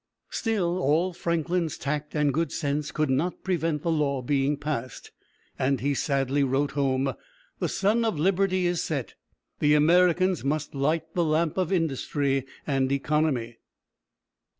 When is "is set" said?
8.65-9.13